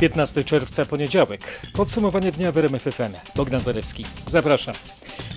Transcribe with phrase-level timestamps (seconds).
[0.00, 1.40] 15 czerwca, poniedziałek.
[1.72, 3.12] Podsumowanie dnia w RMF FM.
[3.36, 4.04] Bogdan Zarewski.
[4.26, 4.74] Zapraszam.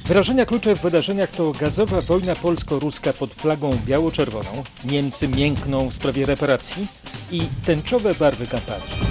[0.06, 6.26] Wyrażenia klucze w wydarzeniach to gazowa wojna polsko-ruska pod flagą biało-czerwoną, Niemcy miękną w sprawie
[6.26, 6.88] reparacji
[7.32, 9.09] i tęczowe barwy kampanii.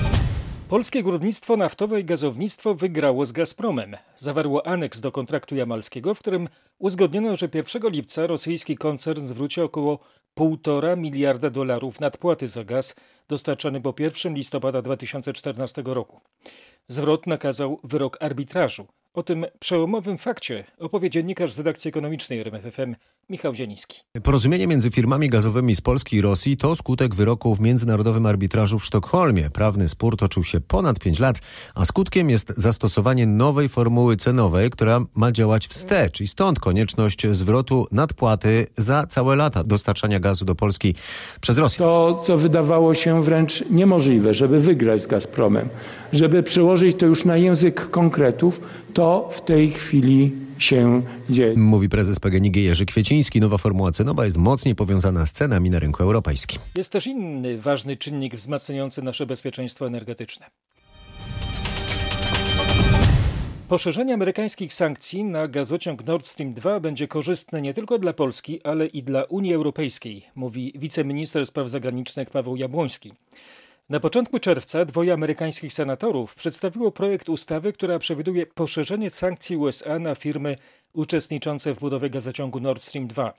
[0.69, 3.97] Polskie górnictwo naftowe i gazownictwo wygrało z Gazpromem.
[4.19, 6.49] Zawarło aneks do kontraktu jamalskiego, w którym
[6.79, 9.99] uzgodniono, że 1 lipca rosyjski koncern zwróci około
[10.39, 12.97] 1,5 miliarda dolarów nadpłaty za gaz
[13.29, 16.21] dostarczany po 1 listopada 2014 roku.
[16.89, 18.87] Zwrot nakazał wyrok arbitrażu.
[19.15, 22.95] O tym przełomowym fakcie opowie dziennikarz z redakcji ekonomicznej RMFFM
[23.31, 24.01] Michał Zieniski.
[24.23, 28.85] Porozumienie między firmami gazowymi z Polski i Rosji to skutek wyroku w międzynarodowym arbitrażu w
[28.85, 29.51] Sztokholmie.
[29.51, 31.39] Prawny spór toczył się ponad 5 lat,
[31.75, 37.87] a skutkiem jest zastosowanie nowej formuły cenowej, która ma działać wstecz i stąd konieczność zwrotu
[37.93, 40.95] nadpłaty za całe lata dostarczania gazu do Polski
[41.41, 41.79] przez Rosję.
[41.79, 45.69] To, co wydawało się wręcz niemożliwe, żeby wygrać z Gazpromem,
[46.13, 48.61] żeby przełożyć to już na język konkretów,
[48.99, 51.57] to w tej chwili się dzieje.
[51.57, 53.41] Mówi prezes PGNiG Jerzy Kwieciński.
[53.41, 56.61] Nowa formuła cenowa jest mocniej powiązana z cenami na rynku europejskim.
[56.77, 60.47] Jest też inny ważny czynnik wzmacniający nasze bezpieczeństwo energetyczne.
[63.69, 68.87] Poszerzenie amerykańskich sankcji na gazociąg Nord Stream 2 będzie korzystne nie tylko dla Polski, ale
[68.87, 73.13] i dla Unii Europejskiej, mówi wiceminister spraw zagranicznych Paweł Jabłoński.
[73.89, 80.15] Na początku czerwca dwoje amerykańskich senatorów przedstawiło projekt ustawy, która przewiduje poszerzenie sankcji USA na
[80.15, 80.57] firmy
[80.93, 83.35] uczestniczące w budowie gazociągu Nord Stream 2.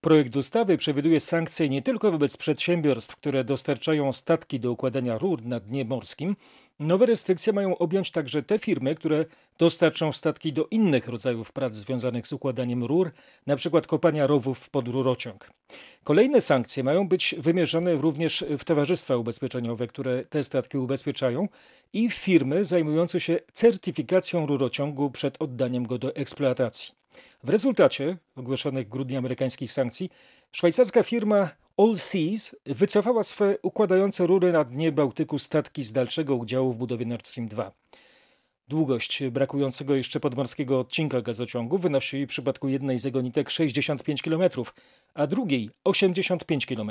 [0.00, 5.60] Projekt ustawy przewiduje sankcje nie tylko wobec przedsiębiorstw, które dostarczają statki do układania rur na
[5.60, 6.36] dnie morskim.
[6.78, 9.24] Nowe restrykcje mają objąć także te firmy, które
[9.58, 13.10] dostarczą statki do innych rodzajów prac związanych z układaniem rur,
[13.46, 13.80] np.
[13.80, 15.50] kopania rowów pod rurociąg.
[16.08, 21.48] Kolejne sankcje mają być wymierzone również w towarzystwa ubezpieczeniowe, które te statki ubezpieczają
[21.92, 26.94] i firmy zajmujące się certyfikacją rurociągu przed oddaniem go do eksploatacji.
[27.44, 30.10] W rezultacie ogłoszonych w grudniu amerykańskich sankcji
[30.52, 36.72] szwajcarska firma All Seas wycofała swe układające rury na dnie Bałtyku statki z dalszego udziału
[36.72, 37.72] w budowie Nord Stream 2.
[38.68, 44.42] Długość brakującego jeszcze podmorskiego odcinka gazociągu wynosi w przypadku jednej z egonitek 65 km,
[45.14, 46.90] a drugiej 85 km.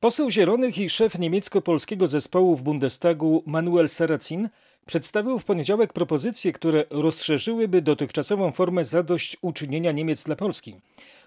[0.00, 4.48] Poseł Zielonych i szef niemiecko-polskiego zespołu w Bundestagu Manuel Saracin
[4.86, 10.74] przedstawił w poniedziałek propozycje, które rozszerzyłyby dotychczasową formę zadośćuczynienia Niemiec dla Polski.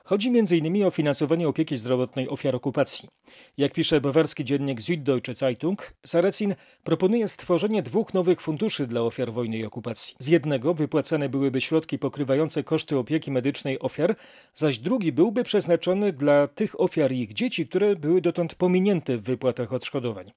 [0.07, 0.85] Chodzi m.in.
[0.85, 3.09] o finansowanie opieki zdrowotnej ofiar okupacji.
[3.57, 9.57] Jak pisze bawarski dziennik Süddeutsche Zeitung, Saracin proponuje stworzenie dwóch nowych funduszy dla ofiar wojny
[9.57, 10.16] i okupacji.
[10.19, 14.16] Z jednego wypłacane byłyby środki pokrywające koszty opieki medycznej ofiar,
[14.53, 19.23] zaś drugi byłby przeznaczony dla tych ofiar i ich dzieci, które były dotąd pominięte w
[19.23, 20.31] wypłatach odszkodowań.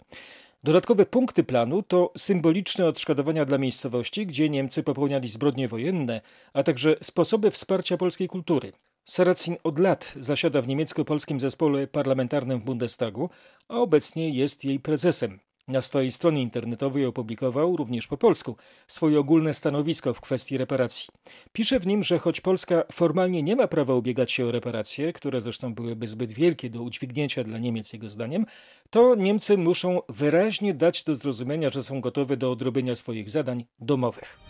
[0.64, 6.20] Dodatkowe punkty planu to symboliczne odszkodowania dla miejscowości, gdzie Niemcy popełniali zbrodnie wojenne,
[6.52, 8.72] a także sposoby wsparcia polskiej kultury.
[9.04, 13.30] Saracin od lat zasiada w niemiecko-polskim zespole parlamentarnym w Bundestagu,
[13.68, 15.40] a obecnie jest jej prezesem.
[15.68, 18.56] Na swojej stronie internetowej opublikował również po polsku
[18.88, 21.08] swoje ogólne stanowisko w kwestii reparacji.
[21.52, 25.40] Pisze w nim, że choć Polska formalnie nie ma prawa ubiegać się o reparacje, które
[25.40, 28.46] zresztą byłyby zbyt wielkie do udźwignięcia dla Niemiec jego zdaniem,
[28.90, 34.49] to Niemcy muszą wyraźnie dać do zrozumienia, że są gotowe do odrobienia swoich zadań domowych.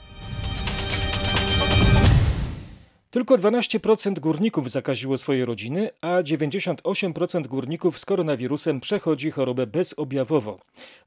[3.10, 10.58] Tylko 12% górników zakaziło swoje rodziny, a 98% górników z koronawirusem przechodzi chorobę bezobjawowo,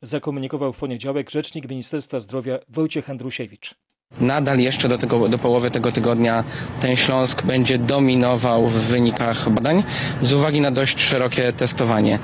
[0.02, 3.75] zakomunikował w poniedziałek rzecznik Ministerstwa Zdrowia Wojciech Andrusiewicz.
[4.22, 6.44] Nadal jeszcze do, tego, do połowy tego tygodnia
[6.81, 9.84] ten Śląsk będzie dominował w wynikach badań
[10.22, 12.20] z uwagi na dość szerokie testowanie.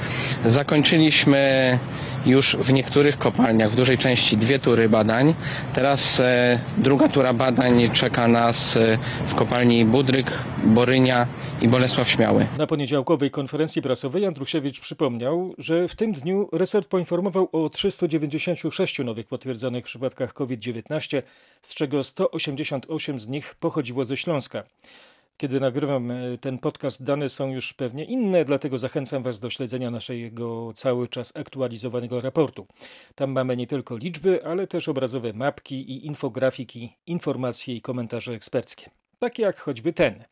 [0.45, 1.79] Zakończyliśmy
[2.29, 5.33] już w niektórych kopalniach, w dużej części dwie tury badań.
[5.73, 8.97] Teraz e, druga tura badań czeka nas e,
[9.27, 10.31] w kopalni Budryk,
[10.63, 11.27] Borynia
[11.61, 12.47] i Bolesław Śmiały.
[12.57, 19.27] Na poniedziałkowej konferencji prasowej Andrusiewicz przypomniał, że w tym dniu resort poinformował o 396 nowych
[19.27, 21.21] potwierdzonych przypadkach COVID-19,
[21.61, 24.63] z czego 188 z nich pochodziło ze Śląska.
[25.39, 29.91] Kiedy nagrywam e, ten podcast, dane są już pewnie inne, dlatego zachęcam Was do śledzenia
[29.91, 32.67] naszego cały czas aktualizowanego raportu.
[33.15, 38.89] Tam mamy nie tylko liczby, ale też obrazowe mapki i infografiki, informacje i komentarze eksperckie.
[39.19, 40.23] Takie jak choćby ten.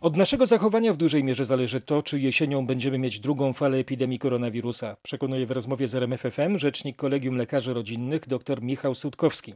[0.00, 4.18] Od naszego zachowania w dużej mierze zależy to, czy jesienią będziemy mieć drugą falę epidemii
[4.18, 9.54] koronawirusa, przekonuje w rozmowie z RMFFM rzecznik Kolegium Lekarzy Rodzinnych dr Michał Sutkowski.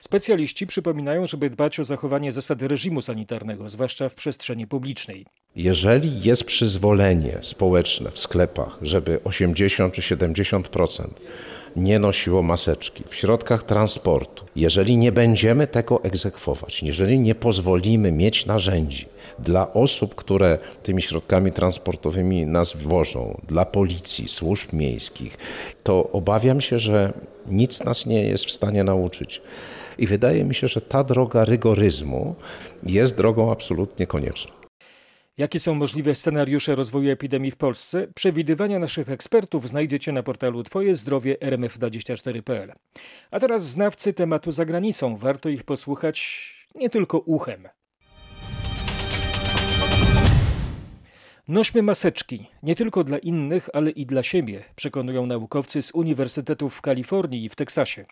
[0.00, 5.26] Specjaliści przypominają, żeby dbać o zachowanie zasad reżimu sanitarnego, zwłaszcza w przestrzeni publicznej.
[5.56, 11.08] Jeżeli jest przyzwolenie społeczne w sklepach, żeby 80 czy 70%
[11.76, 18.46] nie nosiło maseczki w środkach transportu, jeżeli nie będziemy tego egzekwować, jeżeli nie pozwolimy mieć
[18.46, 19.06] narzędzi
[19.38, 25.36] dla osób, które tymi środkami transportowymi nas wożą, dla policji, służb miejskich,
[25.82, 27.12] to obawiam się, że
[27.46, 29.42] nic nas nie jest w stanie nauczyć.
[29.98, 32.34] I wydaje mi się, że ta droga rygoryzmu
[32.82, 34.52] jest drogą absolutnie konieczną.
[35.38, 38.06] Jakie są możliwe scenariusze rozwoju epidemii w Polsce?
[38.14, 42.72] Przewidywania naszych ekspertów znajdziecie na portalu Twoje zdrowie rmf24.pl.
[43.30, 45.16] A teraz znawcy tematu za granicą.
[45.16, 47.68] Warto ich posłuchać nie tylko uchem.
[51.48, 56.80] Nośmy maseczki, nie tylko dla innych, ale i dla siebie, przekonują naukowcy z uniwersytetów w
[56.80, 58.04] Kalifornii i w Teksasie.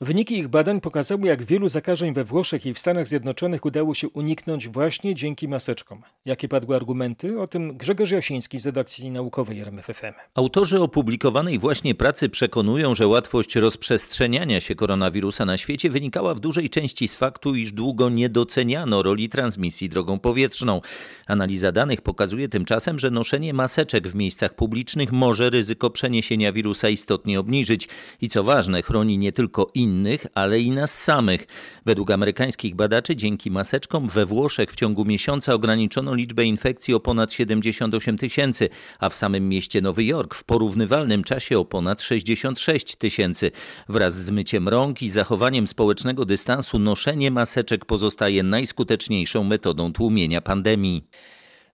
[0.00, 4.08] Wyniki ich badań pokazały, jak wielu zakażeń we Włoszech i w Stanach Zjednoczonych udało się
[4.08, 6.02] uniknąć właśnie dzięki maseczkom.
[6.24, 7.40] Jakie padły argumenty?
[7.40, 10.12] O tym Grzegorz Jasiński z redakcji naukowej RMFFM.
[10.34, 16.70] Autorzy opublikowanej właśnie pracy przekonują, że łatwość rozprzestrzeniania się koronawirusa na świecie wynikała w dużej
[16.70, 20.80] części z faktu, iż długo nie doceniano roli transmisji drogą powietrzną.
[21.26, 27.40] Analiza danych pokazuje tymczasem, że noszenie maseczek w miejscach publicznych może ryzyko przeniesienia wirusa istotnie
[27.40, 27.88] obniżyć
[28.20, 31.46] i co ważne, chroni nie tylko innych, ale i nas samych.
[31.86, 37.32] Według amerykańskich badaczy dzięki maseczkom we Włoszech w ciągu miesiąca ograniczono liczbę infekcji o ponad
[37.32, 38.68] 78 tysięcy,
[38.98, 43.50] a w samym mieście Nowy Jork w porównywalnym czasie o ponad 66 tysięcy.
[43.88, 51.04] Wraz z myciem rąk i zachowaniem społecznego dystansu noszenie maseczek pozostaje najskuteczniejszą metodą tłumienia pandemii.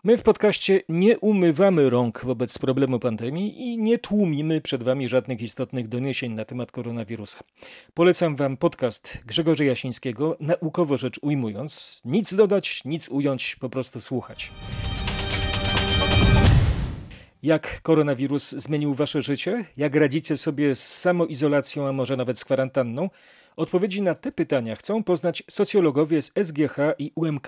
[0.06, 5.42] My w podcaście nie umywamy rąk wobec problemu pandemii i nie tłumimy przed Wami żadnych
[5.42, 7.38] istotnych doniesień na temat koronawirusa.
[7.94, 12.02] Polecam Wam podcast Grzegorza Jasińskiego, naukowo rzecz ujmując.
[12.04, 14.50] Nic dodać, nic ująć, po prostu słuchać.
[17.42, 19.64] Jak koronawirus zmienił Wasze życie?
[19.76, 23.10] Jak radzicie sobie z samoizolacją, a może nawet z kwarantanną?
[23.56, 27.46] Odpowiedzi na te pytania chcą poznać socjologowie z SGH i UMK.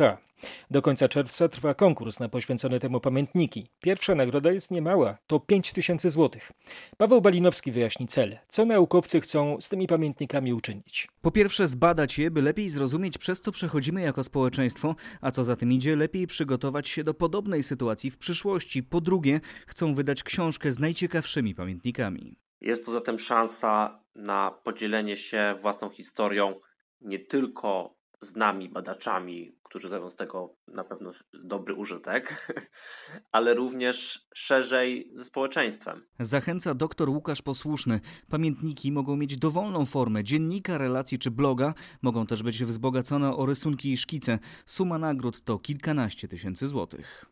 [0.70, 3.66] Do końca czerwca trwa konkurs na poświęcone temu pamiętniki.
[3.81, 6.52] Pierwsza nagroda jest niemała, to 5 tysięcy złotych.
[6.96, 8.38] Paweł Balinowski wyjaśni cel.
[8.49, 11.08] Co naukowcy chcą z tymi pamiętnikami uczynić?
[11.22, 15.56] Po pierwsze zbadać je, by lepiej zrozumieć przez co przechodzimy jako społeczeństwo, a co za
[15.56, 18.82] tym idzie, lepiej przygotować się do podobnej sytuacji w przyszłości.
[18.82, 22.37] Po drugie chcą wydać książkę z najciekawszymi pamiętnikami.
[22.61, 26.61] Jest to zatem szansa na podzielenie się własną historią
[27.00, 32.53] nie tylko z nami, badaczami, którzy zrobią z tego na pewno dobry użytek,
[33.32, 36.06] ale również szerzej ze społeczeństwem.
[36.20, 38.00] Zachęca dr Łukasz Posłuszny.
[38.29, 41.75] Pamiętniki mogą mieć dowolną formę dziennika, relacji czy bloga.
[42.03, 44.38] Mogą też być wzbogacone o rysunki i szkice.
[44.67, 47.25] Suma nagród to kilkanaście tysięcy złotych.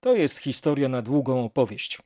[0.00, 1.98] To jest historia na długą opowieść.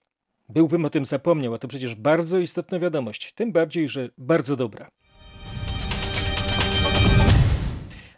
[0.54, 4.90] Byłbym o tym zapomniał, a to przecież bardzo istotna wiadomość, tym bardziej, że bardzo dobra.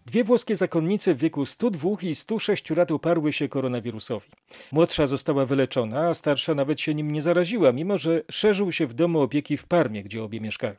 [0.07, 4.29] Dwie włoskie zakonnice w wieku 102 i 106 lat uparły się koronawirusowi.
[4.73, 8.95] Młodsza została wyleczona, a starsza nawet się nim nie zaraziła, mimo że szerzył się w
[8.95, 10.77] domu opieki w Parmie, gdzie obie mieszkają.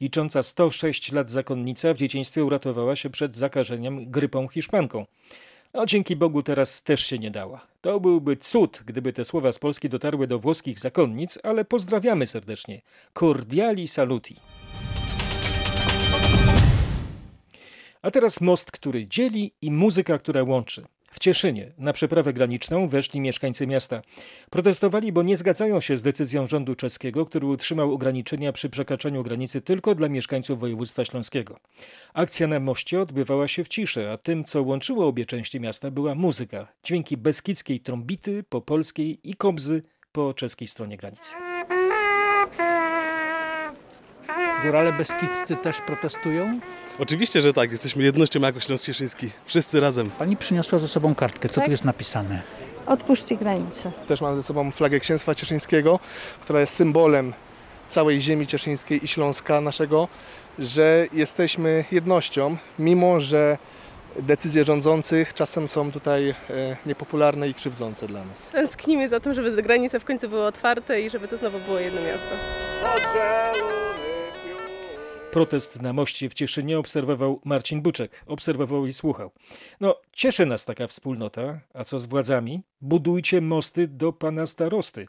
[0.00, 5.06] Licząca 106 lat zakonnica w dzieciństwie uratowała się przed zakażeniem grypą hiszpanką.
[5.74, 7.66] No dzięki Bogu teraz też się nie dała.
[7.80, 12.82] To byłby cud, gdyby te słowa z Polski dotarły do włoskich zakonnic, ale pozdrawiamy serdecznie.
[13.14, 14.36] Cordiali saluti.
[18.02, 20.84] A teraz most, który dzieli i muzyka, która łączy.
[21.14, 24.02] W Cieszynie na przeprawę graniczną weszli mieszkańcy miasta.
[24.50, 29.60] Protestowali, bo nie zgadzają się z decyzją rządu czeskiego, który utrzymał ograniczenia przy przekraczaniu granicy
[29.60, 31.58] tylko dla mieszkańców województwa śląskiego.
[32.14, 36.14] Akcja na moście odbywała się w ciszy, a tym, co łączyło obie części miasta, była
[36.14, 36.68] muzyka.
[36.84, 41.53] Dźwięki beskidzkiej trąbity po polskiej i kobzy po czeskiej stronie granicy.
[44.64, 46.60] Górale Beskidzcy też protestują?
[46.98, 47.72] Oczywiście, że tak.
[47.72, 49.30] Jesteśmy jednością jako Śląsk Cieszyński.
[49.44, 50.10] Wszyscy razem.
[50.10, 51.48] Pani przyniosła ze sobą kartkę.
[51.48, 52.42] Co tu jest napisane?
[52.86, 53.92] Otwórzcie granicę.
[54.08, 55.98] Też mam ze sobą flagę Księstwa Cieszyńskiego,
[56.40, 57.32] która jest symbolem
[57.88, 60.08] całej ziemi cieszyńskiej i Śląska naszego,
[60.58, 63.58] że jesteśmy jednością, mimo że
[64.18, 66.34] decyzje rządzących czasem są tutaj e,
[66.86, 68.48] niepopularne i krzywdzące dla nas.
[68.48, 72.00] Tęsknimy za tym, żeby granice w końcu były otwarte i żeby to znowu było jedno
[72.00, 72.30] miasto.
[75.34, 78.24] Protest na moście w Cieszynie obserwował Marcin Buczek.
[78.26, 79.30] Obserwował i słuchał.
[79.80, 81.60] No, cieszy nas taka wspólnota.
[81.72, 82.62] A co z władzami?
[82.80, 85.06] Budujcie mosty do pana starosty.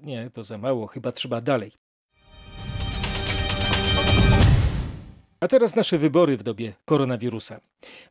[0.00, 1.72] Nie, to za mało, chyba trzeba dalej.
[5.40, 7.60] A teraz nasze wybory w dobie koronawirusa.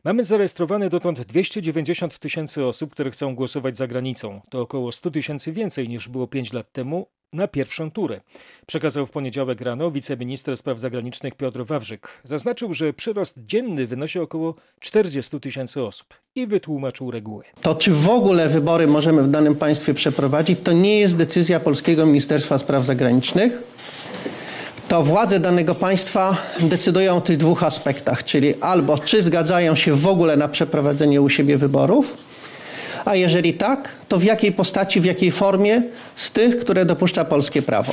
[0.04, 4.40] Mamy zarejestrowane dotąd 290 tysięcy osób, które chcą głosować za granicą.
[4.50, 8.20] To około 100 tysięcy więcej niż było 5 lat temu na pierwszą turę.
[8.66, 12.08] Przekazał w poniedziałek rano wiceminister spraw zagranicznych Piotr Wawrzyk.
[12.24, 17.44] Zaznaczył, że przyrost dzienny wynosi około 40 tysięcy osób i wytłumaczył reguły.
[17.62, 22.06] To, czy w ogóle wybory możemy w danym państwie przeprowadzić, to nie jest decyzja Polskiego
[22.06, 23.62] Ministerstwa Spraw Zagranicznych
[24.88, 30.06] to władze danego państwa decydują o tych dwóch aspektach, czyli albo czy zgadzają się w
[30.06, 32.27] ogóle na przeprowadzenie u siebie wyborów,
[33.08, 35.82] a jeżeli tak, to w jakiej postaci, w jakiej formie
[36.16, 37.92] z tych, które dopuszcza polskie prawo.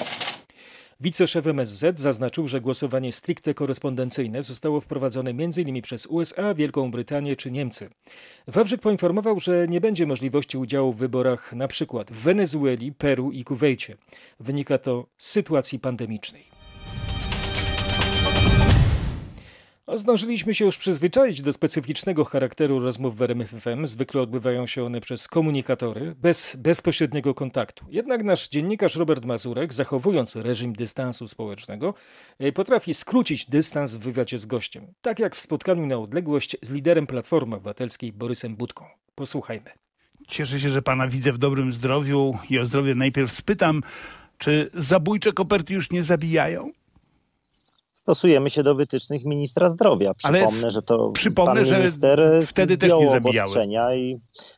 [1.00, 5.82] Wiceszef MSZ zaznaczył, że głosowanie stricte korespondencyjne zostało wprowadzone m.in.
[5.82, 7.90] przez USA, Wielką Brytanię czy Niemcy.
[8.48, 11.86] Wawrzyk poinformował, że nie będzie możliwości udziału w wyborach np.
[12.12, 13.98] w Wenezueli, Peru i Kuwejcie.
[14.40, 16.55] Wynika to z sytuacji pandemicznej.
[19.94, 23.88] Zdążyliśmy się już przyzwyczaić do specyficznego charakteru rozmów w RMFFM.
[23.88, 27.86] Zwykle odbywają się one przez komunikatory, bez bezpośredniego kontaktu.
[27.90, 31.94] Jednak nasz dziennikarz Robert Mazurek, zachowując reżim dystansu społecznego,
[32.40, 34.94] e, potrafi skrócić dystans w wywiadzie z gościem.
[35.02, 38.86] Tak jak w spotkaniu na odległość z liderem Platformy Obywatelskiej Borysem Budką.
[39.16, 39.70] Posłuchajmy.
[40.28, 43.82] Cieszę się, że pana widzę w dobrym zdrowiu i o zdrowie najpierw spytam,
[44.38, 46.72] czy zabójcze koperty już nie zabijają?
[48.06, 50.14] Stosujemy się do wytycznych ministra zdrowia.
[50.14, 53.68] Przypomnę, Ale że to przypomnę, pan minister że wtedy też nie zabijały.
[53.98, 54.18] I,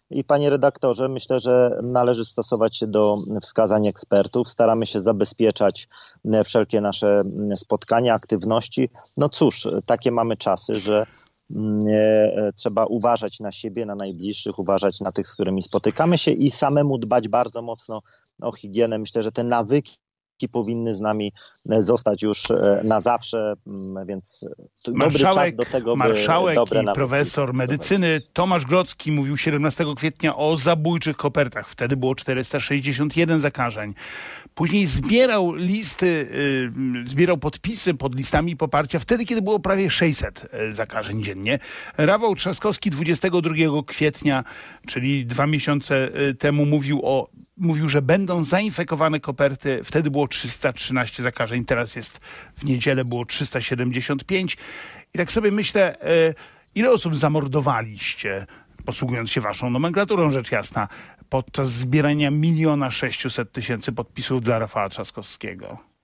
[0.09, 4.49] I panie redaktorze, myślę, że należy stosować się do wskazań ekspertów.
[4.49, 5.87] Staramy się zabezpieczać
[6.45, 7.21] wszelkie nasze
[7.55, 8.89] spotkania, aktywności.
[9.17, 11.05] No cóż, takie mamy czasy, że
[11.51, 16.31] mm, e, trzeba uważać na siebie, na najbliższych, uważać na tych, z którymi spotykamy się
[16.31, 18.01] i samemu dbać bardzo mocno
[18.41, 18.99] o higienę.
[18.99, 19.97] Myślę, że te nawyki
[20.49, 21.33] powinny z nami
[21.71, 24.45] e, zostać już e, na zawsze, mm, więc
[24.87, 30.35] dobry czas do tego, by marszałek dobre i profesor medycyny Tomasz Grodzki mówił 17 kwietnia
[30.35, 31.69] o zabójczych kopertach.
[31.69, 33.93] Wtedy było 461 zakażeń.
[34.55, 36.05] Później zbierał listy,
[37.05, 41.59] y, zbierał podpisy pod listami poparcia wtedy, kiedy było prawie 600 e, zakażeń dziennie.
[41.97, 43.53] Rafał Trzaskowski 22
[43.87, 44.43] kwietnia,
[44.87, 49.79] czyli dwa miesiące temu mówił o mówił, że będą zainfekowane koperty.
[49.83, 52.17] Wtedy było 313 zakażeń, teraz jest
[52.55, 54.57] w niedzielę było 375.
[55.13, 56.33] I tak sobie myślę, e,
[56.75, 58.45] ile osób zamordowaliście,
[58.85, 60.87] posługując się waszą nomenklaturą, rzecz jasna,
[61.29, 65.96] podczas zbierania miliona 600 tysięcy podpisów dla Rafała Trzaskowskiego?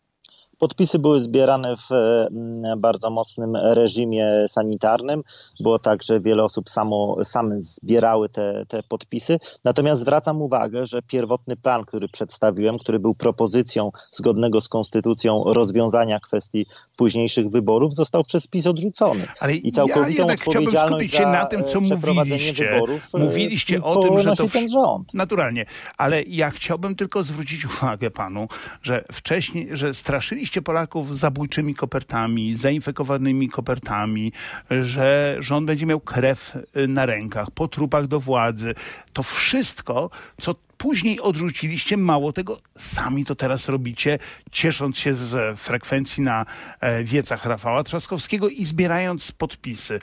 [0.63, 5.24] Podpisy były zbierane w mm, bardzo mocnym reżimie sanitarnym.
[5.60, 9.39] Było tak, że wiele osób samo, same zbierały te, te podpisy.
[9.63, 16.20] Natomiast zwracam uwagę, że pierwotny plan, który przedstawiłem, który był propozycją zgodnego z konstytucją rozwiązania
[16.20, 16.65] kwestii
[16.98, 19.27] późniejszych wyborów, został przez PiS odrzucony.
[19.39, 22.70] Ale I całkowitą ja odpowiedzialność się na tym, co mówiliście.
[22.72, 25.13] Wyborów e, mówiliście o tym, że to ten rząd.
[25.13, 25.65] Naturalnie,
[25.98, 28.48] ale ja chciałbym tylko zwrócić uwagę panu,
[28.84, 34.31] że wcześniej, że straszyliście Polaków zabójczymi kopertami, zainfekowanymi kopertami,
[34.69, 38.75] że rząd będzie miał krew y, na rękach, po trupach do władzy.
[39.13, 40.10] To wszystko,
[40.41, 44.19] co później odrzuciliście, mało tego, sami to teraz robicie,
[44.51, 46.45] ciesząc się z frekwencji na
[46.79, 50.00] e, wiecach Rafała Trzaskowskiego i zbierając podpisy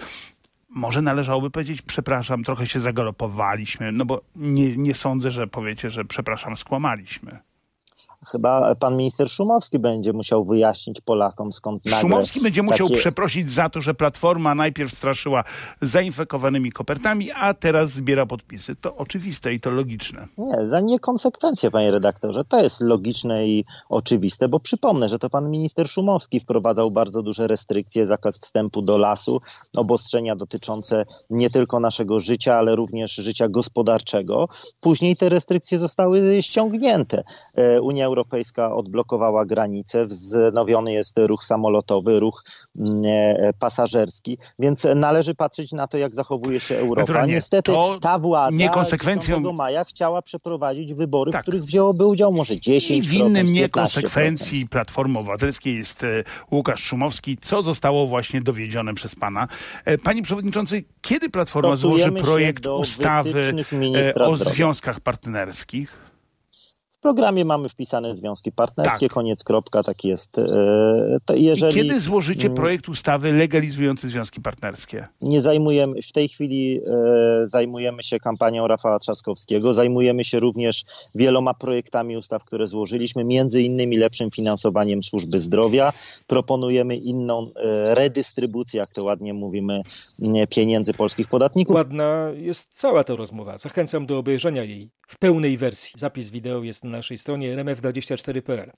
[0.71, 6.05] może należałoby powiedzieć, przepraszam, trochę się zagalopowaliśmy, no bo nie, nie sądzę, że powiecie, że
[6.05, 7.39] przepraszam, skłamaliśmy.
[8.27, 13.01] Chyba pan minister Szumowski będzie musiał wyjaśnić Polakom, skąd nagle Szumowski będzie musiał takie...
[13.01, 15.45] przeprosić za to, że Platforma najpierw straszyła
[15.81, 18.77] zainfekowanymi kopertami, a teraz zbiera podpisy.
[18.77, 20.29] To oczywiste i to logiczne.
[20.39, 22.45] Nie, za niekonsekwencje, panie redaktorze.
[22.45, 27.47] To jest logiczne i oczywiste, bo przypomnę, że to pan minister Szumowski wprowadzał bardzo duże
[27.47, 29.41] restrykcje, zakaz wstępu do lasu,
[29.77, 34.47] obostrzenia dotyczące nie tylko naszego życia, ale również życia gospodarczego.
[34.81, 37.23] Później te restrykcje zostały ściągnięte.
[37.55, 42.45] E, Unia Europejska odblokowała granice, wznowiony jest ruch samolotowy, ruch
[42.79, 47.27] mm, e, pasażerski, więc należy patrzeć na to, jak zachowuje się Europa.
[47.27, 49.37] Niestety ta władza niekonsekwencją...
[49.37, 51.41] 10 maja chciała przeprowadzić wybory, tak.
[51.41, 57.39] w których wzięłoby udział może 10%, I winnym niekonsekwencji Platformy Obywatelskiej jest e, Łukasz Szumowski,
[57.41, 59.49] co zostało właśnie dowiedzione przez pana.
[59.85, 63.65] E, panie Przewodniczący, kiedy Platforma Stosujemy złoży projekt ustawy
[64.15, 66.10] o związkach partnerskich?
[67.01, 69.15] Programie mamy wpisane związki partnerskie, tak.
[69.15, 70.39] koniec kropka, tak jest.
[70.39, 72.57] E, to jeżeli, I kiedy złożycie mm.
[72.57, 75.09] projekt ustawy legalizujący związki partnerskie?
[75.21, 81.55] Nie zajmujemy, w tej chwili e, zajmujemy się kampanią Rafała Trzaskowskiego, zajmujemy się również wieloma
[81.55, 85.93] projektami ustaw, które złożyliśmy, między innymi lepszym finansowaniem służby zdrowia.
[86.27, 89.83] Proponujemy inną e, redystrybucję, jak to ładnie mówimy,
[90.51, 91.77] pieniędzy polskich podatników.
[91.77, 93.59] Ładna jest cała ta rozmowa.
[93.59, 95.95] Zachęcam do obejrzenia jej w pełnej wersji.
[95.99, 98.73] Zapis wideo jest na naszej stronie rmf24.pl.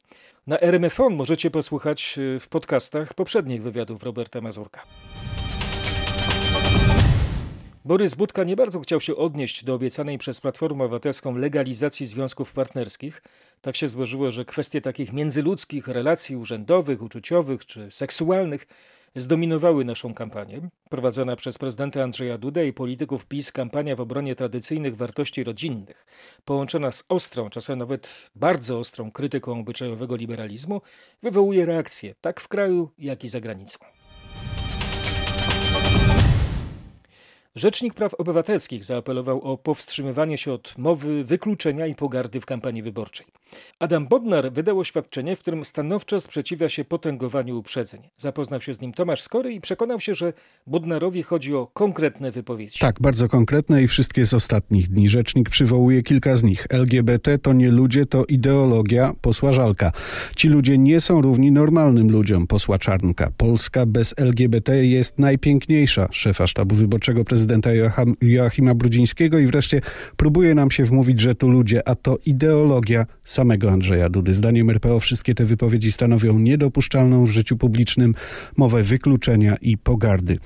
[0.46, 4.82] Na RMFON możecie posłuchać y, w podcastach poprzednich wywiadów Roberta Mazurka.
[7.84, 13.22] Borys Budka nie bardzo chciał się odnieść do obiecanej przez Platformę Obywatelską legalizacji związków partnerskich.
[13.60, 18.66] Tak się złożyło, że kwestie takich międzyludzkich relacji urzędowych, uczuciowych czy seksualnych
[19.16, 20.68] zdominowały naszą kampanię.
[20.90, 26.06] Prowadzona przez prezydenta Andrzeja Duda i polityków PiS kampania w obronie tradycyjnych wartości rodzinnych,
[26.44, 30.80] połączona z ostrą, czasem nawet bardzo ostrą krytyką obyczajowego liberalizmu,
[31.22, 33.78] wywołuje reakcje tak w kraju, jak i za granicą.
[37.56, 43.26] Rzecznik Praw Obywatelskich zaapelował o powstrzymywanie się od mowy, wykluczenia i pogardy w kampanii wyborczej.
[43.78, 48.00] Adam Bodnar wydał oświadczenie, w którym stanowczo sprzeciwia się potęgowaniu uprzedzeń.
[48.16, 50.32] Zapoznał się z nim Tomasz Skory i przekonał się, że
[50.66, 52.78] Bodnarowi chodzi o konkretne wypowiedzi.
[52.78, 55.08] Tak, bardzo konkretne i wszystkie z ostatnich dni.
[55.08, 56.66] Rzecznik przywołuje kilka z nich.
[56.70, 59.92] LGBT to nie ludzie, to ideologia, posła Żalka.
[60.36, 63.30] Ci ludzie nie są równi normalnym ludziom, posła Czarnka.
[63.36, 67.70] Polska bez LGBT jest najpiękniejsza, szefa sztabu wyborczego prezydenta prezydenta
[68.20, 69.80] Joachima Brudzińskiego i wreszcie
[70.16, 74.34] próbuje nam się wmówić, że tu ludzie, a to ideologia samego Andrzeja Dudy.
[74.34, 78.14] Zdaniem RPO wszystkie te wypowiedzi stanowią niedopuszczalną w życiu publicznym
[78.56, 80.38] mowę wykluczenia i pogardy.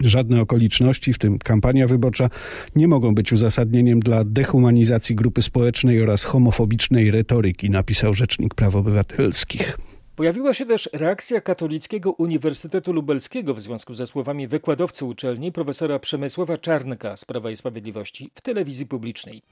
[0.00, 2.30] Żadne okoliczności, w tym kampania wyborcza,
[2.74, 9.78] nie mogą być uzasadnieniem dla dehumanizacji grupy społecznej oraz homofobicznej retoryki, napisał Rzecznik Praw Obywatelskich.
[10.16, 16.58] Pojawiła się też reakcja Katolickiego Uniwersytetu Lubelskiego w związku ze słowami wykładowcy uczelni profesora Przemysława
[16.58, 19.42] Czarnka z Prawa i Sprawiedliwości w telewizji publicznej.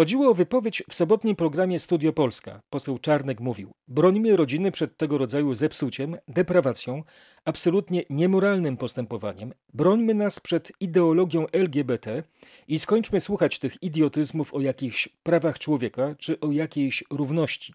[0.00, 2.60] Chodziło o wypowiedź w sobotnim programie Studio Polska.
[2.70, 7.02] Poseł Czarnek mówił: Brońmy rodziny przed tego rodzaju zepsuciem, deprawacją,
[7.44, 9.52] absolutnie niemoralnym postępowaniem.
[9.74, 12.22] Brońmy nas przed ideologią LGBT
[12.68, 17.74] i skończmy słuchać tych idiotyzmów o jakichś prawach człowieka czy o jakiejś równości.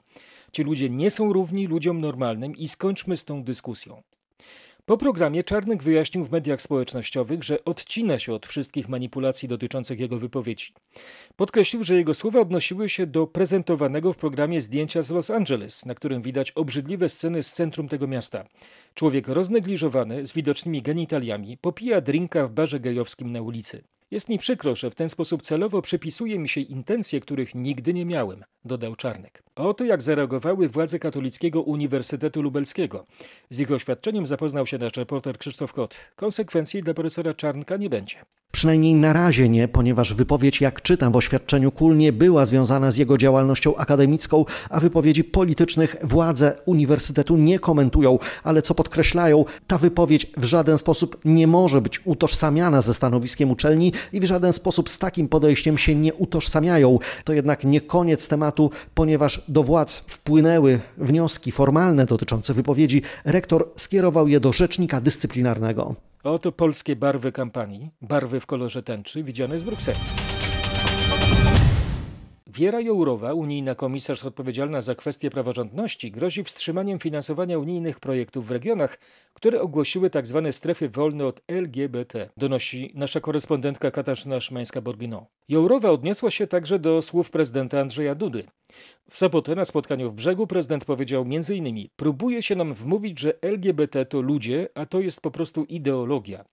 [0.52, 4.04] Ci ludzie nie są równi ludziom normalnym i skończmy z tą dyskusją.
[4.88, 10.18] Po programie Czarnek wyjaśnił w mediach społecznościowych, że odcina się od wszystkich manipulacji dotyczących jego
[10.18, 10.74] wypowiedzi.
[11.36, 15.96] Podkreślił, że jego słowa odnosiły się do prezentowanego w programie zdjęcia z Los Angeles, na
[15.96, 18.46] którym widać obrzydliwe sceny z centrum tego miasta.
[18.94, 23.82] Człowiek roznegliżowany, z widocznymi genitaliami, popija drinka w barze gejowskim na ulicy.
[24.12, 28.06] Jest mi przykro, że w ten sposób celowo przypisuje mi się intencje, których nigdy nie
[28.06, 29.45] miałem, dodał Czarnek.
[29.56, 33.06] Oto jak zareagowały władze Katolickiego Uniwersytetu Lubelskiego.
[33.50, 35.96] Z ich oświadczeniem zapoznał się nasz reporter Krzysztof Kot.
[36.16, 38.18] Konsekwencji dla profesora Czarnka nie będzie.
[38.56, 42.98] Przynajmniej na razie nie, ponieważ wypowiedź, jak czytam w oświadczeniu KUL, nie była związana z
[42.98, 50.32] jego działalnością akademicką, a wypowiedzi politycznych władze uniwersytetu nie komentują, ale co podkreślają, ta wypowiedź
[50.38, 54.98] w żaden sposób nie może być utożsamiana ze stanowiskiem uczelni i w żaden sposób z
[54.98, 57.00] takim podejściem się nie utożsamiają.
[57.24, 63.02] To jednak nie koniec tematu, ponieważ do władz wpłynęły wnioski formalne dotyczące wypowiedzi.
[63.26, 65.96] Rektor skierował je do rzecznika dyscyplinarnego.
[66.24, 70.00] Oto polskie barwy kampanii, barwy w kolorze tęczy, widziane z Brukseli.
[72.56, 79.00] Wiera Jourowa, unijna komisarz odpowiedzialna za kwestie praworządności, grozi wstrzymaniem finansowania unijnych projektów w regionach,
[79.34, 80.42] które ogłosiły tzw.
[80.44, 85.26] Tak strefy wolne od LGBT, donosi nasza korespondentka Katarzyna Szymańska-Borginą.
[85.50, 88.44] Jourowa odniosła się także do słów prezydenta Andrzeja Dudy.
[89.10, 91.88] W sobotę na spotkaniu w brzegu prezydent powiedział m.in.
[91.96, 96.46] próbuje się nam wmówić, że LGBT to ludzie, a to jest po prostu ideologia.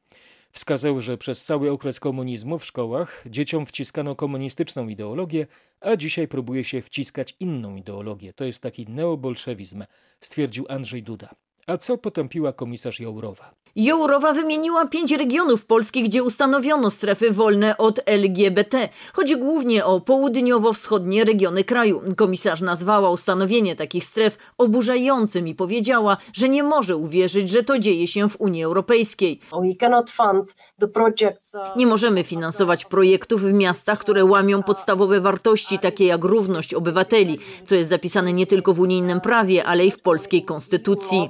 [0.53, 5.47] Wskazał, że przez cały okres komunizmu w szkołach dzieciom wciskano komunistyczną ideologię,
[5.81, 8.33] a dzisiaj próbuje się wciskać inną ideologię.
[8.33, 9.85] To jest taki neobolszewizm,
[10.21, 11.29] stwierdził Andrzej Duda.
[11.67, 13.62] A co potępiła komisarz Jourowa?
[13.77, 18.89] Jourowa wymieniła pięć regionów Polski, gdzie ustanowiono strefy wolne od LGBT.
[19.13, 22.03] Chodzi głównie o południowo-wschodnie regiony kraju.
[22.17, 28.07] Komisarz nazwała ustanowienie takich stref oburzającym i powiedziała, że nie może uwierzyć, że to dzieje
[28.07, 29.41] się w Unii Europejskiej.
[31.55, 37.39] Uh, nie możemy finansować projektów w miastach, które łamią podstawowe wartości, takie jak równość obywateli,
[37.67, 41.29] co jest zapisane nie tylko w unijnym prawie, ale i w polskiej konstytucji.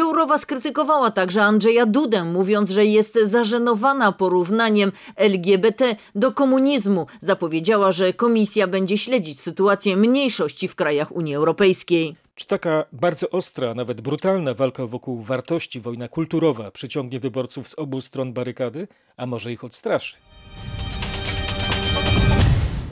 [0.00, 7.06] Jourowa skrytykowała także Andrzeja Dudę, mówiąc, że jest zażenowana porównaniem LGBT do komunizmu.
[7.20, 12.16] Zapowiedziała, że komisja będzie śledzić sytuację mniejszości w krajach Unii Europejskiej.
[12.34, 18.00] Czy taka bardzo ostra, nawet brutalna walka wokół wartości, wojna kulturowa przyciągnie wyborców z obu
[18.00, 20.16] stron barykady, a może ich odstraszy?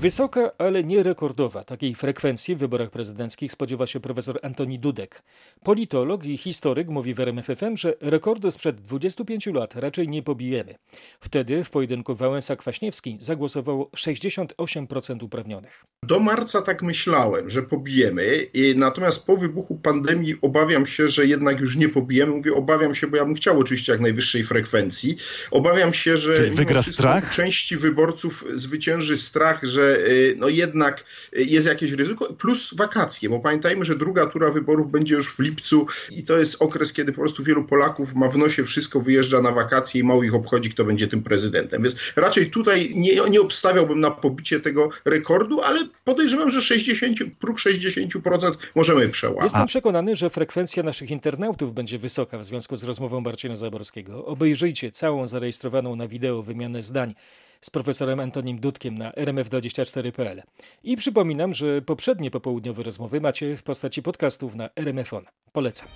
[0.00, 5.22] Wysoka, ale nie rekordowa takiej frekwencji w wyborach prezydenckich spodziewa się profesor Antoni Dudek.
[5.64, 10.74] Politolog i historyk mówi w RMFFM, że rekordu sprzed 25 lat raczej nie pobijemy.
[11.20, 15.84] Wtedy w pojedynku Wałęsa-Kwaśniewski zagłosowało 68% uprawnionych.
[16.02, 21.76] Do marca tak myślałem, że pobijemy, natomiast po wybuchu pandemii obawiam się, że jednak już
[21.76, 22.32] nie pobijemy.
[22.32, 25.16] Mówię obawiam się, bo ja bym chciał oczywiście jak najwyższej frekwencji.
[25.50, 27.34] Obawiam się, że Czyli wygra strach?
[27.34, 33.84] części wyborców zwycięży strach, że Y, no jednak jest jakieś ryzyko, plus wakacje, bo pamiętajmy,
[33.84, 37.44] że druga tura wyborów będzie już w lipcu i to jest okres, kiedy po prostu
[37.44, 41.08] wielu Polaków ma w nosie wszystko, wyjeżdża na wakacje i mało ich obchodzi, kto będzie
[41.08, 41.82] tym prezydentem.
[41.82, 47.58] Więc raczej tutaj nie, nie obstawiałbym na pobicie tego rekordu, ale podejrzewam, że 60, próg
[47.58, 49.42] 60% możemy przełamać.
[49.42, 54.26] Jestem przekonany, że frekwencja naszych internautów będzie wysoka w związku z rozmową Marcina Zaborskiego.
[54.26, 57.14] Obejrzyjcie całą zarejestrowaną na wideo wymianę zdań
[57.60, 60.42] z profesorem Antonim Dudkiem na rmf24.pl.
[60.82, 65.24] I przypominam, że poprzednie popołudniowe rozmowy macie w postaci podcastów na RMFON.
[65.52, 65.88] Polecam.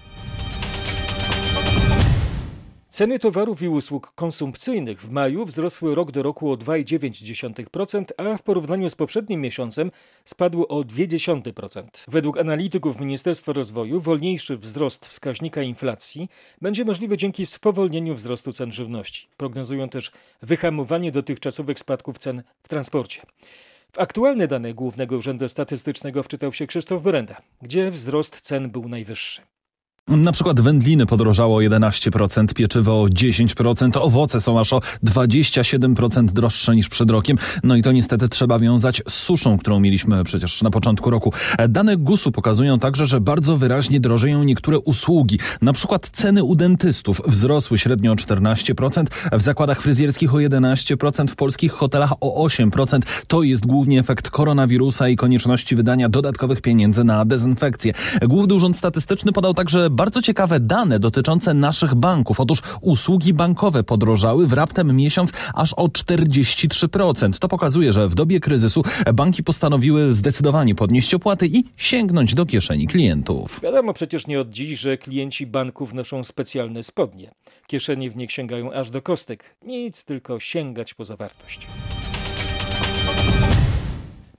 [2.92, 8.42] Ceny towarów i usług konsumpcyjnych w maju wzrosły rok do roku o 2,9%, a w
[8.42, 9.90] porównaniu z poprzednim miesiącem
[10.24, 11.84] spadły o 0,2%.
[12.08, 16.28] Według analityków Ministerstwa Rozwoju wolniejszy wzrost wskaźnika inflacji
[16.60, 19.28] będzie możliwy dzięki spowolnieniu wzrostu cen żywności.
[19.36, 23.22] Prognozują też wyhamowanie dotychczasowych spadków cen w transporcie.
[23.92, 29.42] W aktualne dane Głównego Urzędu Statystycznego wczytał się Krzysztof Brenda, gdzie wzrost cen był najwyższy.
[30.08, 36.76] Na przykład wędliny podrożało o 11%, pieczywo o 10%, owoce są aż o 27% droższe
[36.76, 37.38] niż przed rokiem.
[37.62, 41.32] No i to niestety trzeba wiązać z suszą, którą mieliśmy przecież na początku roku.
[41.68, 45.38] Dane GUS-u pokazują także, że bardzo wyraźnie drożeją niektóre usługi.
[45.60, 51.36] Na przykład ceny u dentystów wzrosły średnio o 14%, w zakładach fryzjerskich o 11%, w
[51.36, 53.00] polskich hotelach o 8%.
[53.26, 57.92] To jest głównie efekt koronawirusa i konieczności wydania dodatkowych pieniędzy na dezynfekcję.
[58.28, 62.40] Główny Urząd Statystyczny podał także bardzo ciekawe dane dotyczące naszych banków.
[62.40, 67.38] Otóż usługi bankowe podrożały w raptem miesiąc aż o 43%.
[67.38, 68.82] To pokazuje, że w dobie kryzysu
[69.14, 73.60] banki postanowiły zdecydowanie podnieść opłaty i sięgnąć do kieszeni klientów.
[73.62, 77.30] Wiadomo przecież nie od dziś, że klienci banków noszą specjalne spodnie.
[77.66, 79.56] Kieszenie w nich sięgają aż do kostek.
[79.66, 81.66] Nic, tylko sięgać po zawartość.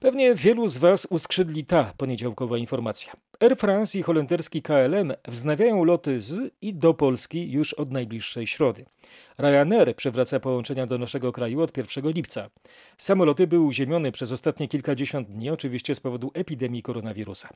[0.03, 3.13] Pewnie wielu z Was uskrzydli ta poniedziałkowa informacja.
[3.39, 8.85] Air France i holenderski KLM wznawiają loty z i do Polski już od najbliższej środy.
[9.37, 12.49] Ryanair przywraca połączenia do naszego kraju od 1 lipca.
[12.97, 17.49] Samoloty były uziemione przez ostatnie kilkadziesiąt dni, oczywiście z powodu epidemii koronawirusa.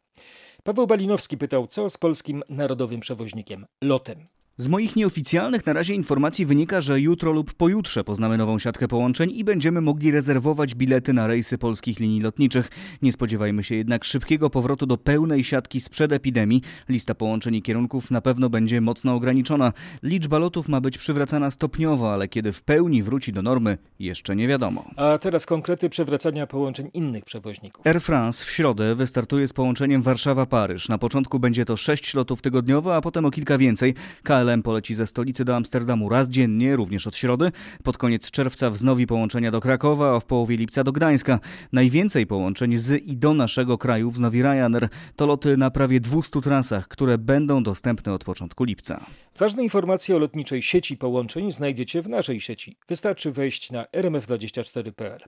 [0.63, 4.25] Paweł Balinowski pytał, co z polskim narodowym przewoźnikiem lotem.
[4.59, 9.31] Z moich nieoficjalnych na razie informacji wynika, że jutro lub pojutrze poznamy nową siatkę połączeń
[9.31, 12.69] i będziemy mogli rezerwować bilety na rejsy polskich linii lotniczych.
[13.01, 16.61] Nie spodziewajmy się jednak szybkiego powrotu do pełnej siatki sprzed epidemii.
[16.89, 19.73] Lista połączeń i kierunków na pewno będzie mocno ograniczona.
[20.03, 24.47] Liczba lotów ma być przywracana stopniowo, ale kiedy w pełni wróci do normy, jeszcze nie
[24.47, 24.85] wiadomo.
[24.95, 27.87] A teraz konkrety przywracania połączeń innych przewoźników.
[27.87, 30.89] Air France w środę wystartuje z połączeniem Warszawa-Paryż.
[30.89, 33.95] Na początku będzie to 6 lotów tygodniowo, a potem o kilka więcej.
[34.23, 37.51] KLM KLM poleci ze stolicy do Amsterdamu raz dziennie, również od środy.
[37.83, 41.39] Pod koniec czerwca wznowi połączenia do Krakowa, a w połowie lipca do Gdańska.
[41.73, 44.89] Najwięcej połączeń z i do naszego kraju wznowi Ryanair.
[45.15, 49.05] To loty na prawie 200 trasach, które będą dostępne od początku lipca.
[49.37, 52.77] Ważne informacje o lotniczej sieci połączeń znajdziecie w naszej sieci.
[52.87, 55.19] Wystarczy wejść na rmf24.pl.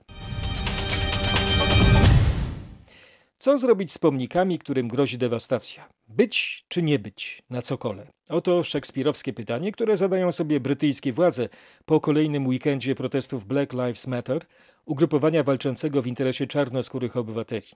[3.42, 5.88] Co zrobić z pomnikami, którym grozi dewastacja?
[6.08, 8.06] Być czy nie być na cokole?
[8.28, 11.48] Oto szekspirowskie pytanie, które zadają sobie brytyjskie władze
[11.86, 14.42] po kolejnym weekendzie protestów Black Lives Matter,
[14.84, 17.66] ugrupowania walczącego w interesie czarnoskórych obywateli.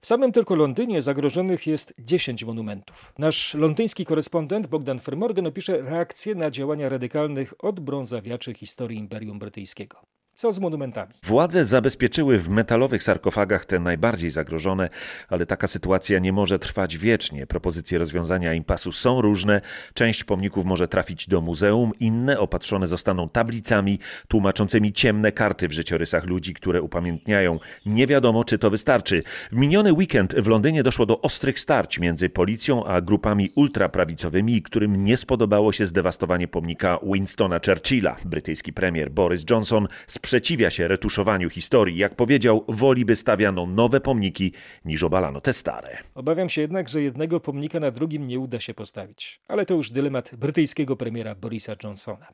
[0.00, 3.12] W samym tylko Londynie zagrożonych jest 10 monumentów.
[3.18, 10.17] Nasz londyński korespondent Bogdan Fermorgan opisze reakcję na działania radykalnych odbrązawiaczy historii Imperium Brytyjskiego.
[10.38, 11.12] Co z monumentami?
[11.22, 14.90] Władze zabezpieczyły w metalowych sarkofagach te najbardziej zagrożone,
[15.28, 17.46] ale taka sytuacja nie może trwać wiecznie.
[17.46, 19.60] Propozycje rozwiązania impasu są różne.
[19.94, 23.98] Część pomników może trafić do muzeum, inne opatrzone zostaną tablicami
[24.28, 27.58] tłumaczącymi ciemne karty w życiorysach ludzi, które upamiętniają.
[27.86, 29.22] Nie wiadomo, czy to wystarczy.
[29.52, 35.04] W miniony weekend w Londynie doszło do ostrych starć między policją a grupami ultraprawicowymi, którym
[35.04, 38.16] nie spodobało się zdewastowanie pomnika Winstona Churchilla.
[38.24, 39.88] Brytyjski premier Boris Johnson
[40.28, 41.96] sprzeciwia się retuszowaniu historii.
[41.96, 44.52] Jak powiedział, woli by stawiano nowe pomniki
[44.84, 45.98] niż obalano te stare.
[46.14, 49.40] Obawiam się jednak, że jednego pomnika na drugim nie uda się postawić.
[49.48, 52.26] Ale to już dylemat brytyjskiego premiera Borisa Johnsona.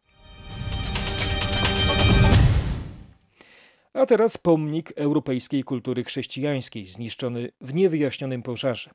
[3.94, 8.90] A teraz pomnik europejskiej kultury chrześcijańskiej, zniszczony w niewyjaśnionym pożarze.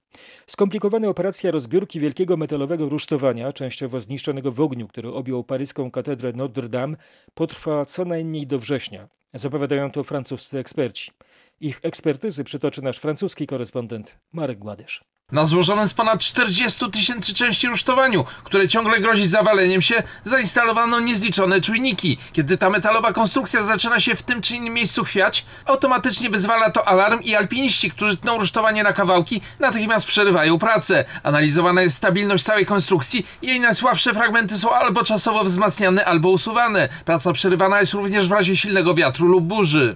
[0.47, 6.69] Skomplikowana operacja rozbiórki wielkiego metalowego rusztowania, częściowo zniszczonego w ogniu, który objął paryską katedrę Notre
[6.69, 6.97] Dame,
[7.33, 9.09] potrwa co najmniej do września.
[9.33, 11.11] Zapowiadają to francuscy eksperci.
[11.59, 15.03] Ich ekspertyzy przytoczy nasz francuski korespondent Marek Gładysz.
[15.31, 21.61] Na złożonym z ponad 40 tysięcy części rusztowaniu, które ciągle grozi zawaleniem się, zainstalowano niezliczone
[21.61, 22.17] czujniki.
[22.33, 26.87] Kiedy ta metalowa konstrukcja zaczyna się w tym czy innym miejscu chwiać, automatycznie wyzwala to
[26.87, 31.05] alarm i alpiniści, którzy tną rusztowanie na kawałki, natychmiast przerywają pracę.
[31.23, 36.89] Analizowana jest stabilność całej konstrukcji jej najsłabsze fragmenty są albo czasowo wzmacniane, albo usuwane.
[37.05, 39.95] Praca przerywana jest również w razie silnego wiatru lub burzy.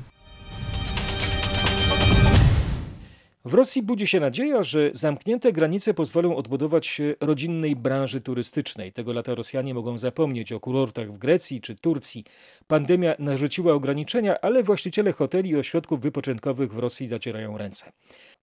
[3.45, 8.93] W Rosji budzi się nadzieja, że zamknięte granice pozwolą odbudować rodzinnej branży turystycznej.
[8.93, 12.25] Tego lata Rosjanie mogą zapomnieć o kurortach w Grecji czy Turcji.
[12.67, 17.91] Pandemia narzuciła ograniczenia, ale właściciele hoteli i ośrodków wypoczynkowych w Rosji zacierają ręce.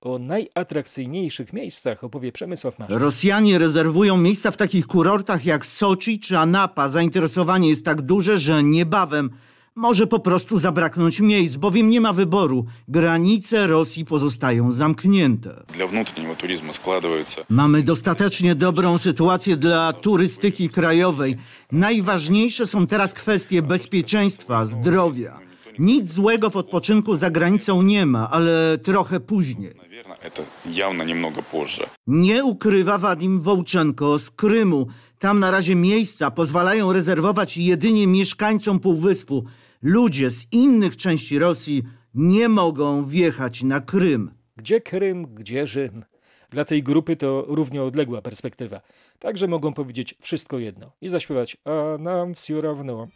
[0.00, 2.98] O najatrakcyjniejszych miejscach opowie Przemysław Marzec.
[3.00, 6.88] Rosjanie rezerwują miejsca w takich kurortach jak Soczi czy Anapa.
[6.88, 9.30] Zainteresowanie jest tak duże, że niebawem
[9.79, 12.65] może po prostu zabraknąć miejsc, bowiem nie ma wyboru.
[12.87, 15.63] Granice Rosji pozostają zamknięte.
[15.73, 17.45] Dla внутреннего туризма складывается.
[17.49, 21.37] Mamy dostatecznie dobrą sytuację dla turystyki krajowej.
[21.71, 25.39] Najważniejsze są teraz kwestie bezpieczeństwa, zdrowia.
[25.79, 29.75] Nic złego w odpoczynku za granicą nie ma, ale trochę później.
[29.75, 31.83] Наверное, это явно немного позже.
[32.07, 34.87] Nie ukrywa Wadim Wołczenko z Krymu.
[35.19, 39.45] Tam na razie miejsca pozwalają rezerwować jedynie mieszkańcom Półwyspu.
[39.82, 41.82] Ludzie z innych części Rosji
[42.14, 44.30] nie mogą wjechać na Krym.
[44.56, 46.04] Gdzie Krym, gdzie Rzym?
[46.50, 48.80] Dla tej grupy to równie odległa perspektywa.
[49.18, 53.08] Także mogą powiedzieć wszystko jedno i zaśpiewać, a nam wsi równo.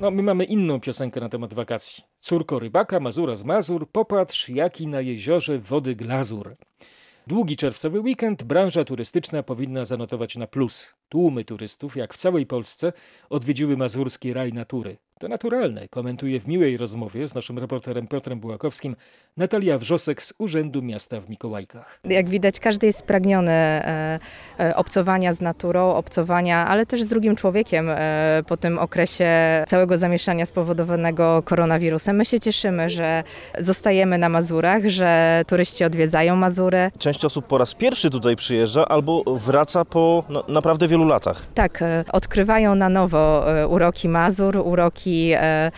[0.00, 2.04] No, my mamy inną piosenkę na temat wakacji.
[2.20, 6.56] Córko rybaka, mazura z mazur, popatrz jaki na jeziorze wody glazur.
[7.26, 10.97] Długi czerwcowy weekend branża turystyczna powinna zanotować na plus.
[11.08, 12.92] Tłumy turystów, jak w całej Polsce,
[13.30, 14.96] odwiedziły mazurski raj natury.
[15.18, 18.96] To naturalne, komentuje w miłej rozmowie z naszym reporterem Piotrem Bułakowskim
[19.36, 22.00] Natalia Wrzosek z Urzędu Miasta w Mikołajkach.
[22.04, 24.18] Jak widać, każdy jest spragniony e,
[24.60, 29.28] e, obcowania z naturą, obcowania, ale też z drugim człowiekiem e, po tym okresie
[29.68, 32.16] całego zamieszania spowodowanego koronawirusem.
[32.16, 33.24] My się cieszymy, że
[33.58, 36.90] zostajemy na Mazurach, że turyści odwiedzają Mazury.
[36.98, 41.46] Część osób po raz pierwszy tutaj przyjeżdża albo wraca po no, naprawdę wielu latach.
[41.54, 45.70] Tak, e, odkrywają na nowo e, uroki Mazur, uroki e,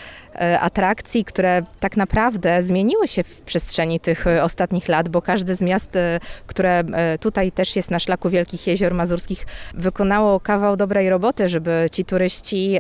[0.60, 5.98] atrakcji, które tak naprawdę zmieniły się w przestrzeni tych ostatnich lat, bo każde z miast,
[6.46, 6.84] które
[7.20, 12.78] tutaj też jest na szlaku Wielkich Jezior Mazurskich, wykonało kawał dobrej roboty, żeby ci turyści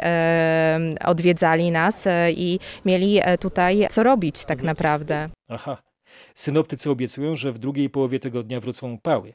[1.04, 5.28] odwiedzali nas i mieli tutaj co robić tak naprawdę.
[5.48, 5.76] Aha.
[6.34, 9.34] Synoptycy obiecują, że w drugiej połowie tygodnia wrócą pały.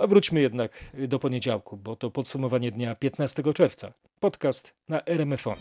[0.00, 3.92] A wróćmy jednak do poniedziałku, bo to podsumowanie dnia 15 czerwca.
[4.20, 5.56] Podcast na RMFON.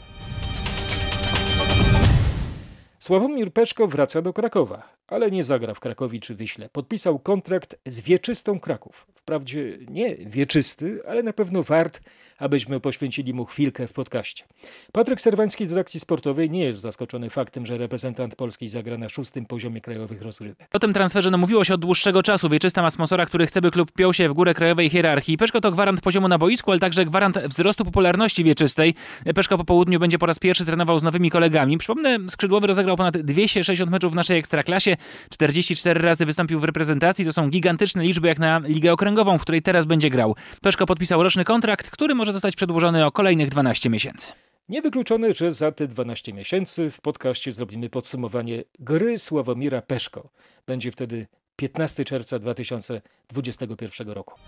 [3.00, 6.70] Sławomir Peszko wraca do Krakowa, ale nie zagra w Krakowi czy Wyśle.
[6.70, 9.08] Podpisał kontrakt z Wieczystą Kraków.
[9.16, 12.02] Wprawdzie nie wieczysty, ale na pewno wart,
[12.40, 14.44] abyśmy poświęcili mu chwilkę w podcaście.
[14.92, 19.46] Patryk Serwański z redakcji sportowej nie jest zaskoczony faktem, że reprezentant Polski zagra na szóstym
[19.46, 20.68] poziomie krajowych rozgrywek.
[20.74, 22.50] O tym transferze no, mówiło się od dłuższego czasu.
[22.50, 25.38] Wieczysta ma sponsora, który chce, by klub piął się w górę krajowej hierarchii.
[25.38, 28.96] Peszko to gwarant poziomu na boisku, ale także gwarant wzrostu popularności wieczystej.
[29.36, 31.78] Peszko po południu będzie po raz pierwszy trenował z nowymi kolegami.
[31.78, 34.97] Przypomnę, skrzydłowy rozegrał ponad 260 meczów w naszej ekstraklasie.
[35.30, 37.26] 44 razy wystąpił w reprezentacji.
[37.26, 40.36] To są gigantyczne liczby jak na ligę okręgową, w której teraz będzie grał.
[40.62, 44.34] Peszko podpisał roczny kontrakt, który może zostać przedłużony o kolejnych 12 miesięcy.
[44.70, 50.30] Niewykluczone, że za te 12 miesięcy w podcaście zrobimy podsumowanie gry Sławomira Peszko.
[50.68, 54.40] Będzie wtedy 15 czerwca 2021 roku.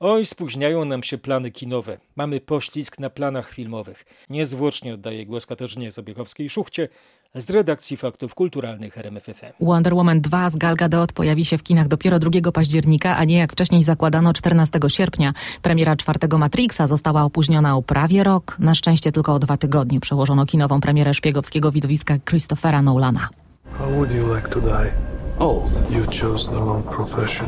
[0.00, 1.98] Oj, spóźniają nam się plany kinowe.
[2.16, 4.04] Mamy poślizg na planach filmowych.
[4.30, 6.88] Niezwłocznie oddaję głos Katarzynie Sobiechowskiej-Szuchcie
[7.34, 9.52] z redakcji Faktów Kulturalnych RMFFM.
[9.60, 13.38] Wonder Woman 2 z Gal Gadot pojawi się w kinach dopiero 2 października, a nie
[13.38, 15.32] jak wcześniej zakładano 14 sierpnia.
[15.62, 18.56] Premiera czwartego Matrixa została opóźniona o prawie rok.
[18.58, 23.28] Na szczęście tylko o dwa tygodnie przełożono kinową premierę szpiegowskiego widowiska Christophera Nolana.
[23.78, 24.92] How would you like to die?
[25.38, 25.90] Old.
[25.90, 27.46] You chose the wrong profession.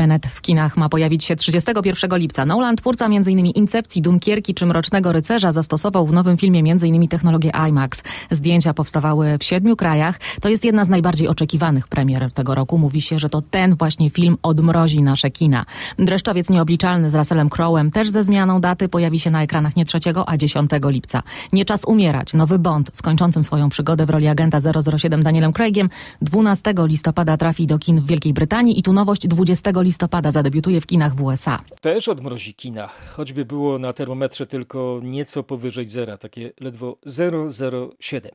[0.00, 2.46] Tenet w kinach ma pojawić się 31 lipca.
[2.46, 3.46] Nolan, twórca m.in.
[3.46, 7.08] Incepcji, Dunkierki czy Mrocznego Rycerza, zastosował w nowym filmie m.in.
[7.08, 8.02] technologię IMAX.
[8.30, 10.20] Zdjęcia powstawały w siedmiu krajach.
[10.40, 12.78] To jest jedna z najbardziej oczekiwanych premier tego roku.
[12.78, 15.64] Mówi się, że to ten właśnie film odmrozi nasze kina.
[15.98, 19.98] Dreszczowiec Nieobliczalny z Russellem Crowem też ze zmianą daty pojawi się na ekranach nie 3,
[20.26, 21.22] a 10 lipca.
[21.52, 22.34] Nie czas umierać.
[22.34, 24.60] Nowy Bond z kończącym swoją przygodę w roli agenta
[24.96, 25.88] 007 Danielem Craigiem
[26.22, 29.89] 12 listopada trafi do kin w Wielkiej Brytanii i tu nowość 20 listopada
[30.32, 31.64] zadebiutuje w kinach w USA.
[31.80, 36.96] Też odmrozi kina, choćby było na termometrze tylko nieco powyżej zera, takie ledwo
[38.00, 38.30] 007.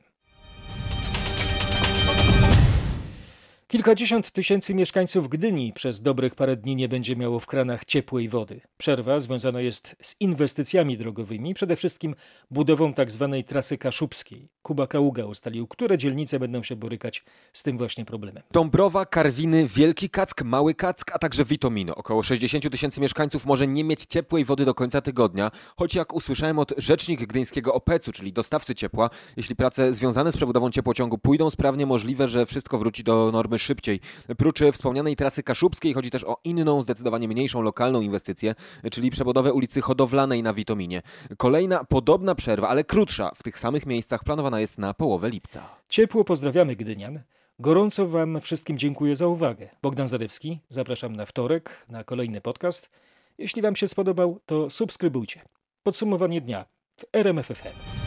[3.68, 8.60] Kilkadziesiąt tysięcy mieszkańców Gdyni przez dobrych parę dni nie będzie miało w kranach ciepłej wody.
[8.76, 12.14] Przerwa związana jest z inwestycjami drogowymi, przede wszystkim
[12.50, 13.28] budową tzw.
[13.36, 14.48] Tak trasy kaszubskiej.
[14.62, 18.42] Kuba Kaługa ustalił, które dzielnice będą się borykać z tym właśnie problemem.
[18.50, 21.94] Dąbrowa, Karwiny, Wielki Kack, Mały Kack, a także Witomino.
[21.94, 26.58] Około 60 tysięcy mieszkańców może nie mieć ciepłej wody do końca tygodnia, choć jak usłyszałem
[26.58, 31.86] od rzecznik gdyńskiego OPEC-u, czyli dostawcy ciepła, jeśli prace związane z przebudową ciepłociągu pójdą sprawnie,
[31.86, 34.00] możliwe, że wszystko wróci do normy szybciej.
[34.38, 38.54] Prócz wspomnianej trasy kaszubskiej chodzi też o inną, zdecydowanie mniejszą lokalną inwestycję,
[38.92, 41.02] czyli przebudowę ulicy Hodowlanej na Witominie.
[41.36, 45.68] Kolejna podobna przerwa, ale krótsza w tych samych miejscach planowana jest na połowę lipca.
[45.88, 47.20] Ciepło pozdrawiamy Gdynian.
[47.58, 49.68] Gorąco Wam wszystkim dziękuję za uwagę.
[49.82, 52.90] Bogdan Zarewski, zapraszam na wtorek na kolejny podcast.
[53.38, 55.42] Jeśli Wam się spodobał, to subskrybujcie.
[55.82, 56.64] Podsumowanie dnia
[56.96, 58.05] w RMFFM.